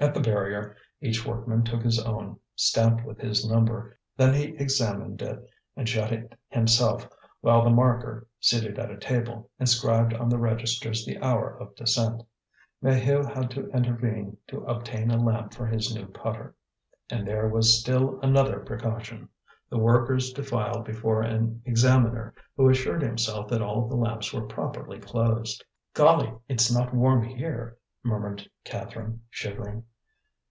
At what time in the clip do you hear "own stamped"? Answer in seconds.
2.00-3.04